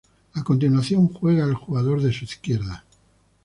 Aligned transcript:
A 0.33 0.43
continuación 0.43 1.09
juega 1.09 1.43
el 1.45 1.53
jugador 1.53 2.01
de 2.01 2.11
su 2.11 2.23
izquierda. 2.25 2.83